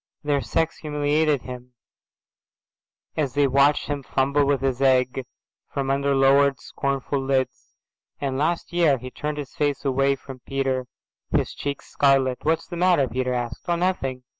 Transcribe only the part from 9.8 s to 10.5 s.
away from